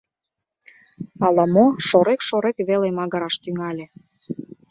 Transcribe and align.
«Ала-мо» 1.25 1.65
шорек-шорек 1.87 2.57
веле 2.69 2.89
магыраш 2.97 3.35
тӱҥале. 3.43 3.85